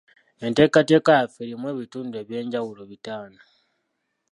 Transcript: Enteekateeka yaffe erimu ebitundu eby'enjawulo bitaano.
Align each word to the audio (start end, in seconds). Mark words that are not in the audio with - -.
Enteekateeka 0.45 1.11
yaffe 1.17 1.39
erimu 1.43 1.65
ebitundu 1.73 2.15
eby'enjawulo 2.21 2.83
bitaano. 2.91 3.39